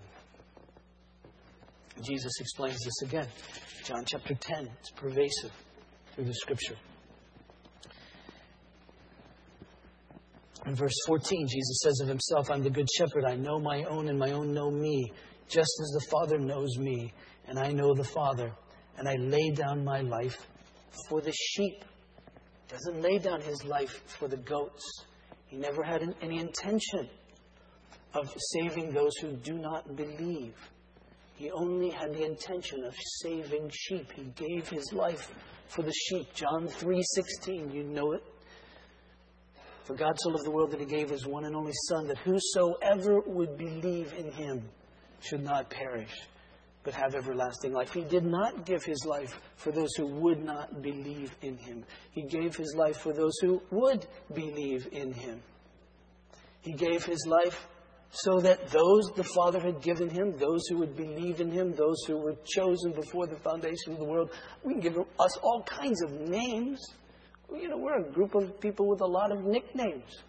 [2.03, 3.29] Jesus explains this again.
[3.85, 4.69] John chapter 10.
[4.81, 5.53] It's pervasive
[6.15, 6.77] through the scripture.
[10.67, 13.25] In verse 14, Jesus says of himself, I'm the good shepherd.
[13.25, 15.11] I know my own, and my own know me,
[15.49, 17.13] just as the Father knows me,
[17.49, 18.53] and I know the Father.
[19.01, 20.37] And I lay down my life
[21.09, 21.83] for the sheep.
[22.67, 24.85] He doesn't lay down his life for the goats.
[25.47, 27.09] He never had any intention
[28.13, 30.55] of saving those who do not believe.
[31.35, 34.13] He only had the intention of saving sheep.
[34.13, 35.33] He gave his life
[35.69, 36.35] for the sheep.
[36.35, 38.23] John 3:16, you know it.
[39.85, 42.19] For God so loved the world that he gave his one and only Son, that
[42.19, 44.69] whosoever would believe in him
[45.21, 46.15] should not perish,
[46.83, 47.93] but have everlasting life.
[47.93, 51.85] He did not give his life for those who would not believe in him.
[52.13, 55.41] He gave his life for those who would believe in him.
[56.63, 57.67] He gave his life
[58.13, 62.03] so that those the Father had given him, those who would believe in him, those
[62.07, 64.31] who were chosen before the foundation of the world,
[64.65, 66.81] we can give us all kinds of names
[67.55, 70.23] you know, we're a group of people with a lot of nicknames.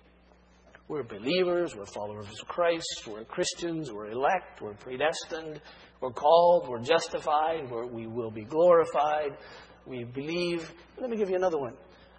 [0.87, 5.61] We're believers, we're followers of Christ, we're Christians, we're elect, we're predestined,
[6.01, 9.37] we're called, we're justified, we're, we will be glorified,
[9.85, 10.73] we believe.
[10.99, 11.75] Let me give you another one.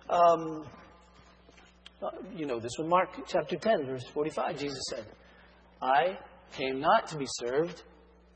[0.08, 0.64] Um,
[2.00, 5.04] uh, you know this one, Mark chapter 10, verse 45, Jesus said,
[5.80, 6.18] I
[6.52, 7.82] came not to be served,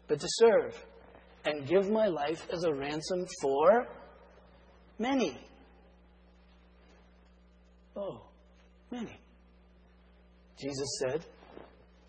[0.08, 0.74] but to serve,
[1.44, 3.86] and give my life as a ransom for
[4.98, 5.40] many.
[7.96, 8.22] Oh,
[8.90, 9.20] many.
[10.60, 11.24] Jesus said,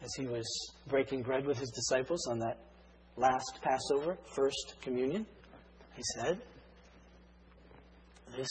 [0.01, 0.45] as he was
[0.87, 2.59] breaking bread with his disciples on that
[3.17, 5.25] last Passover, first communion,
[5.95, 6.39] he said,
[8.35, 8.47] This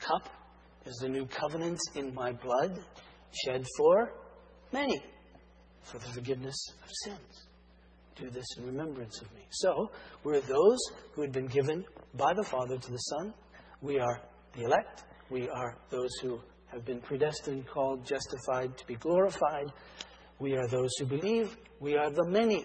[0.00, 0.28] cup
[0.86, 2.78] is the new covenant in my blood,
[3.44, 4.12] shed for
[4.72, 5.02] many,
[5.82, 7.48] for the forgiveness of sins.
[8.16, 9.42] Do this in remembrance of me.
[9.50, 9.90] So,
[10.22, 10.78] we're those
[11.12, 13.34] who had been given by the Father to the Son.
[13.82, 14.20] We are
[14.56, 15.02] the elect.
[15.30, 16.40] We are those who
[16.72, 19.72] have been predestined, called, justified to be glorified.
[20.38, 21.56] We are those who believe.
[21.80, 22.64] We are the many.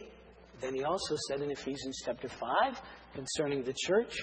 [0.61, 2.81] Then he also said in Ephesians chapter 5
[3.13, 4.15] concerning the church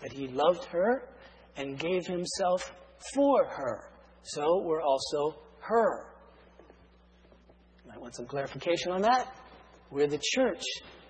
[0.00, 1.08] that he loved her
[1.56, 2.72] and gave himself
[3.14, 3.90] for her.
[4.22, 6.06] So we're also her.
[7.92, 9.34] I want some clarification on that.
[9.90, 10.62] We're the church.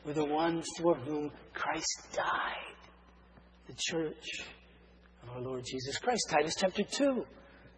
[0.05, 2.75] We're the one for whom Christ died.
[3.69, 4.45] The church
[5.23, 6.27] of our Lord Jesus Christ.
[6.29, 7.25] Titus chapter 2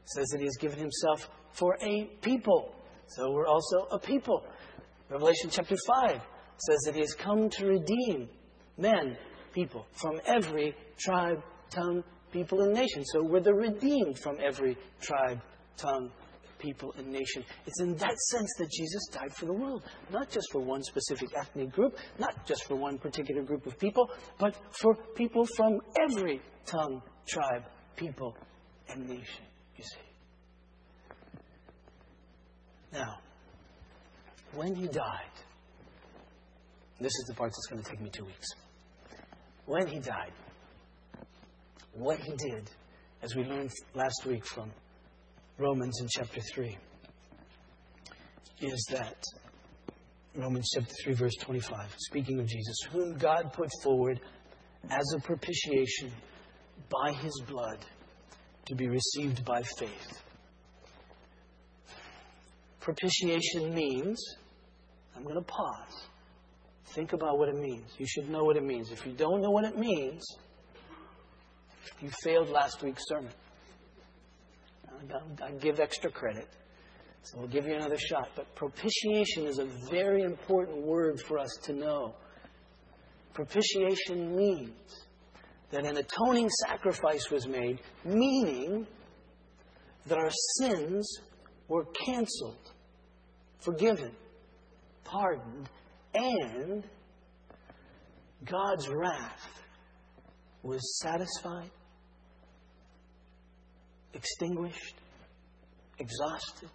[0.06, 2.74] says that he has given himself for a people.
[3.08, 4.46] So we're also a people.
[5.10, 6.20] Revelation chapter 5
[6.58, 8.28] says that he has come to redeem
[8.76, 9.16] men,
[9.52, 13.04] people, from every tribe, tongue, people, and nation.
[13.06, 15.40] So we're the redeemed from every tribe,
[15.76, 16.10] tongue,
[16.58, 17.44] people, and nation.
[17.66, 21.28] It's in that sense that Jesus died for the world, not just for one specific
[21.36, 26.40] ethnic group, not just for one particular group of people, but for people from every
[26.66, 27.64] tongue, tribe,
[27.96, 28.36] people,
[28.88, 29.44] and nation,
[29.76, 30.00] you see.
[32.92, 33.18] Now,
[34.54, 35.34] when he died,
[37.00, 38.46] this is the part that's going to take me two weeks.
[39.66, 40.32] When he died,
[41.92, 42.70] what he did,
[43.22, 44.70] as we learned last week from
[45.58, 46.76] Romans in chapter 3,
[48.60, 49.22] is that
[50.36, 54.20] Romans chapter 3, verse 25, speaking of Jesus, whom God put forward
[54.90, 56.12] as a propitiation
[56.90, 57.78] by his blood
[58.66, 60.22] to be received by faith.
[62.80, 64.20] Propitiation means,
[65.16, 66.08] I'm going to pause.
[66.88, 67.90] Think about what it means.
[67.98, 68.90] You should know what it means.
[68.92, 70.24] If you don't know what it means,
[72.00, 73.32] you failed last week's sermon.
[75.42, 76.48] I give extra credit.
[77.22, 78.28] So we'll give you another shot.
[78.36, 82.14] But propitiation is a very important word for us to know.
[83.32, 85.06] Propitiation means
[85.70, 88.86] that an atoning sacrifice was made, meaning
[90.06, 91.20] that our sins
[91.68, 92.72] were canceled,
[93.58, 94.12] forgiven,
[95.02, 95.68] pardoned,
[96.14, 96.84] and
[98.44, 99.48] God's wrath
[100.62, 101.70] was satisfied,
[104.12, 104.94] extinguished,
[105.98, 106.68] exhausted,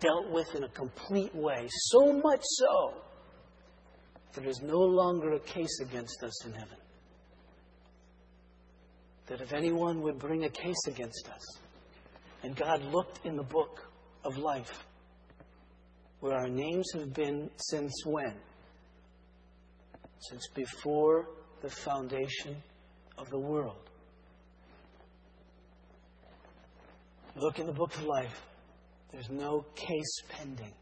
[0.00, 2.94] dealt with in a complete way, so much so
[4.32, 6.76] that there is no longer a case against us in heaven.
[9.26, 11.58] That if anyone would bring a case against us,
[12.42, 13.90] and God looked in the book
[14.24, 14.85] of life,
[16.20, 18.34] where our names have been since when?
[20.30, 21.28] Since before
[21.62, 22.56] the foundation
[23.18, 23.90] of the world.
[27.36, 28.46] Look in the book of life.
[29.12, 30.72] There's no case pending,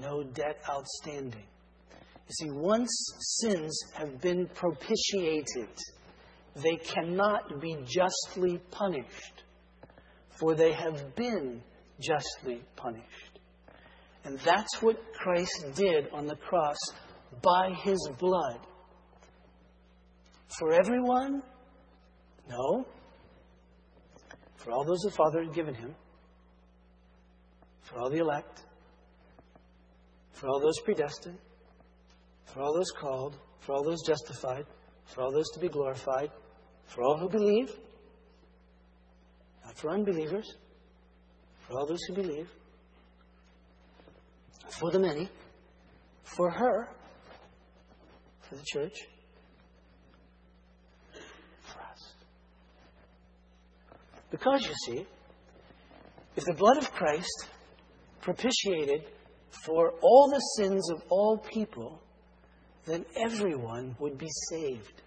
[0.00, 1.46] no debt outstanding.
[2.28, 2.90] You see, once
[3.40, 5.70] sins have been propitiated,
[6.56, 9.42] they cannot be justly punished,
[10.38, 11.62] for they have been
[12.00, 13.27] justly punished.
[14.28, 16.76] And that's what Christ did on the cross
[17.40, 18.58] by his blood.
[20.58, 21.42] For everyone?
[22.46, 22.86] No.
[24.56, 25.94] For all those the Father had given him,
[27.80, 28.64] for all the elect,
[30.32, 31.38] for all those predestined,
[32.44, 34.66] for all those called, for all those justified,
[35.06, 36.30] for all those to be glorified,
[36.84, 37.70] for all who believe,
[39.64, 40.54] not for unbelievers,
[41.66, 42.50] for all those who believe,
[44.78, 45.28] for the many,
[46.22, 46.88] for her,
[48.40, 48.94] for the church,
[51.62, 52.12] for us.
[54.30, 55.06] Because, you see,
[56.36, 57.46] if the blood of Christ
[58.20, 59.04] propitiated
[59.64, 62.00] for all the sins of all people,
[62.84, 65.02] then everyone would be saved.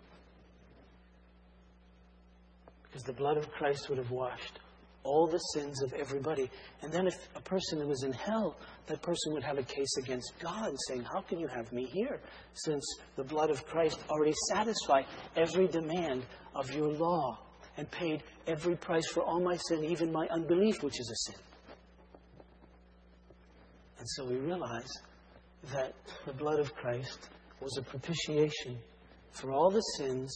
[2.84, 4.60] Because the blood of Christ would have washed
[5.04, 6.50] all the sins of everybody.
[6.82, 10.34] And then if a person was in hell, that person would have a case against
[10.40, 12.20] God saying, How can you have me here?
[12.54, 12.84] Since
[13.16, 16.26] the blood of Christ already satisfied every demand
[16.56, 17.40] of your law
[17.78, 21.42] and paid every price for all my sin, even my unbelief, which is a sin.
[24.00, 24.92] And so we realize
[25.74, 25.94] that
[26.26, 27.30] the blood of Christ
[27.60, 28.80] was a propitiation
[29.32, 30.32] for all the sins.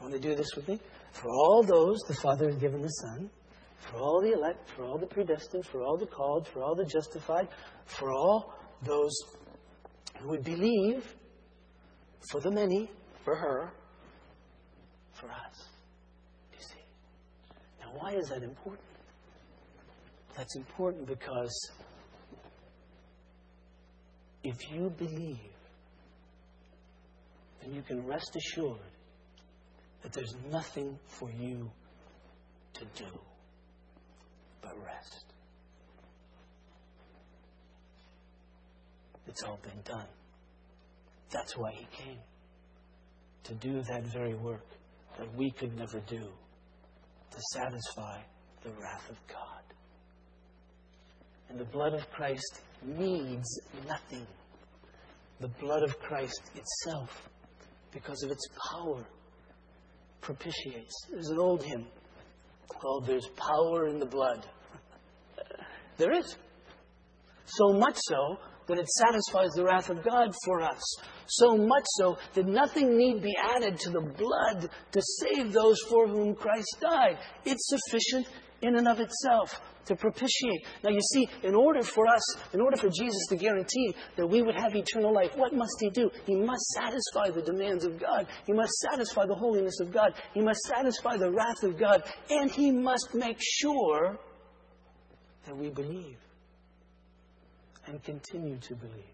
[0.00, 0.80] Want to do this with me?
[1.12, 3.30] For all those the Father had given the Son,
[3.78, 6.84] for all the elect, for all the predestined, for all the called, for all the
[6.84, 7.48] justified,
[7.84, 9.14] for all those
[10.20, 11.14] who would believe,
[12.30, 12.90] for the many,
[13.24, 13.70] for her,
[15.12, 15.68] for us.
[16.52, 16.84] You see?
[17.80, 18.86] Now, why is that important?
[20.36, 21.70] That's important because
[24.42, 25.38] if you believe,
[27.62, 28.78] then you can rest assured
[30.02, 31.70] that there's nothing for you
[32.74, 33.18] to do
[34.62, 35.24] but rest.
[39.26, 40.06] It's all been done.
[41.30, 42.18] That's why he came.
[43.44, 44.66] To do that very work
[45.18, 46.20] that we could never do,
[47.30, 48.20] to satisfy
[48.62, 49.62] the wrath of God.
[51.48, 53.46] And the blood of Christ needs
[53.86, 54.26] nothing.
[55.40, 57.28] The blood of Christ itself,
[57.92, 59.04] because of its power,
[60.20, 60.94] propitiates.
[61.10, 61.86] There's an old hymn
[62.68, 64.46] called There's Power in the Blood.
[65.96, 66.36] there is.
[67.46, 70.82] So much so that it satisfies the wrath of God for us.
[71.28, 76.08] So much so that nothing need be added to the blood to save those for
[76.08, 77.18] whom Christ died.
[77.44, 78.26] It's sufficient
[78.62, 80.66] in and of itself to propitiate.
[80.82, 84.42] Now, you see, in order for us, in order for Jesus to guarantee that we
[84.42, 86.10] would have eternal life, what must He do?
[86.26, 88.26] He must satisfy the demands of God.
[88.46, 90.12] He must satisfy the holiness of God.
[90.34, 92.02] He must satisfy the wrath of God.
[92.30, 94.18] And He must make sure
[95.46, 96.18] that we believe
[97.86, 99.04] and continue to believe.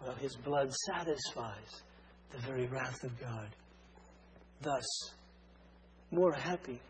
[0.00, 1.82] Well, His blood satisfies
[2.30, 3.48] the very wrath of God.
[4.62, 4.86] Thus,
[6.12, 6.80] more happy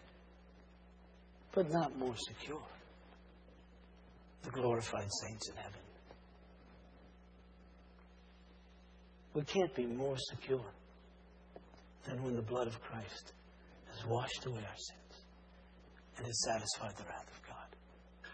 [1.56, 2.62] but not more secure.
[4.42, 5.80] The glorified saints in heaven.
[9.32, 10.64] We can't be more secure
[12.04, 13.32] than when the blood of Christ
[13.90, 15.24] has washed away our sins
[16.18, 18.30] and has satisfied the wrath of God.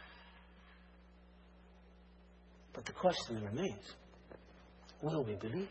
[2.72, 3.94] But the question remains
[5.00, 5.70] will we believe?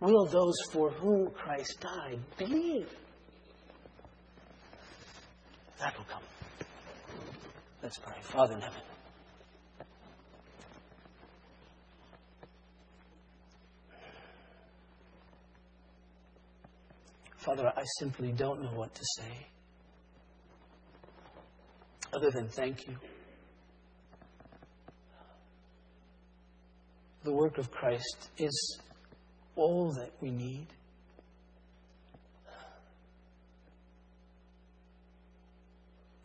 [0.00, 2.88] Will those for whom Christ died believe?
[5.78, 6.22] That will come.
[7.82, 8.16] Let's pray.
[8.22, 8.80] Father in heaven.
[17.36, 19.46] Father, I simply don't know what to say
[22.12, 22.96] other than thank you.
[27.24, 28.80] The work of Christ is
[29.54, 30.66] all that we need.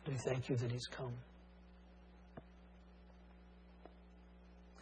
[0.08, 1.14] We thank you that He's come.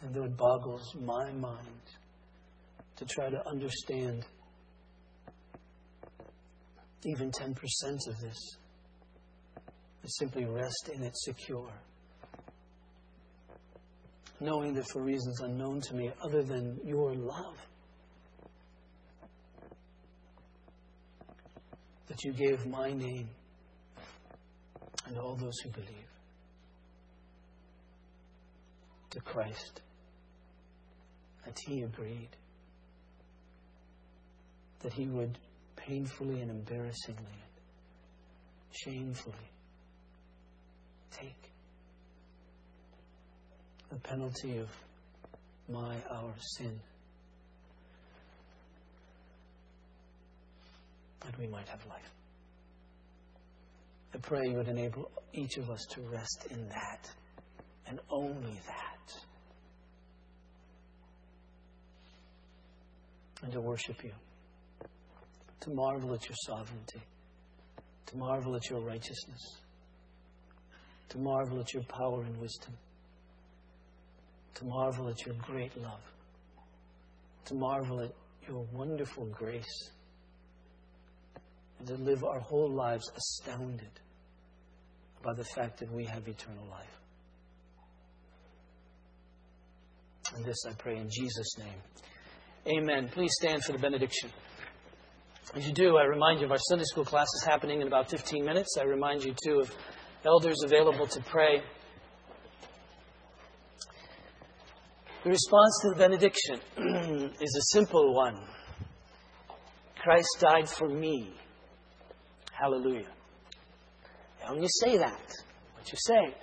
[0.02, 1.82] And it boggles my mind
[2.96, 4.24] to try to understand
[7.04, 7.54] even 10%
[8.08, 8.56] of this,
[9.56, 11.72] I simply rest in it secure.
[14.40, 17.56] Knowing that for reasons unknown to me, other than your love,
[22.08, 23.28] that you gave my name
[25.06, 26.10] and all those who believe
[29.10, 29.82] to Christ.
[31.44, 32.28] That he agreed
[34.80, 35.38] that he would
[35.76, 39.50] painfully and embarrassingly and shamefully
[41.10, 41.50] take
[43.90, 44.68] the penalty of
[45.68, 46.80] my, our sin,
[51.20, 52.10] that we might have life.
[54.14, 57.10] I pray you would enable each of us to rest in that
[57.86, 59.14] and only that.
[63.42, 64.12] And to worship you,
[65.60, 67.00] to marvel at your sovereignty,
[68.06, 69.56] to marvel at your righteousness,
[71.08, 72.74] to marvel at your power and wisdom,
[74.54, 76.02] to marvel at your great love,
[77.46, 78.12] to marvel at
[78.46, 79.90] your wonderful grace,
[81.78, 84.00] and to live our whole lives astounded
[85.22, 86.98] by the fact that we have eternal life.
[90.34, 91.80] And this I pray in Jesus' name.
[92.66, 93.08] Amen.
[93.08, 94.30] Please stand for the benediction.
[95.54, 98.10] As you do, I remind you of our Sunday school class is happening in about
[98.10, 98.76] 15 minutes.
[98.78, 99.74] I remind you, too, of
[100.26, 101.62] elders available to pray.
[105.24, 106.60] The response to the benediction
[107.40, 108.38] is a simple one
[109.96, 111.32] Christ died for me.
[112.52, 113.08] Hallelujah.
[114.42, 115.32] And when you say that,
[115.74, 116.34] what you say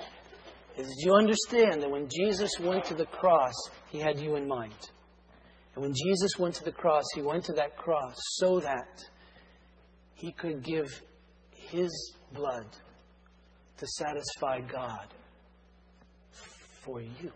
[0.78, 3.54] is you understand that when Jesus went to the cross,
[3.90, 4.74] he had you in mind.
[5.78, 9.06] And when Jesus went to the cross, he went to that cross so that
[10.16, 11.04] he could give
[11.52, 12.66] his blood
[13.78, 15.14] to satisfy God
[16.84, 17.32] for you.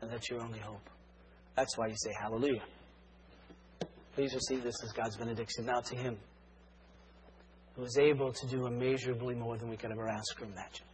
[0.00, 0.88] And that's your only hope.
[1.54, 2.64] That's why you say hallelujah.
[4.14, 5.66] Please receive this as God's benediction.
[5.66, 6.16] Now to him
[7.76, 10.86] who is able to do immeasurably more than we could ever ask or imagine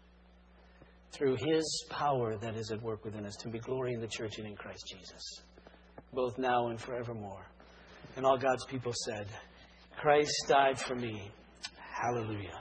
[1.13, 4.39] through his power that is at work within us to be glory in the church
[4.39, 5.43] and in Christ Jesus,
[6.13, 7.47] both now and forevermore.
[8.17, 9.27] And all God's people said,
[10.01, 11.31] Christ died for me.
[11.79, 12.61] Hallelujah.